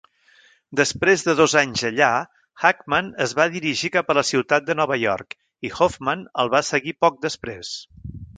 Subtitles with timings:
[0.77, 2.07] Després de dos anys allà,
[2.63, 5.37] Hackman es va dirigir cap a la ciutat de Nova York,
[5.69, 7.77] i Hoffman el va seguir poc després.